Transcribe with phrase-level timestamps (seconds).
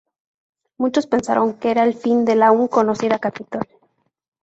[0.79, 3.61] Muchos pensaron que era el fin de la aún conocida Capitol.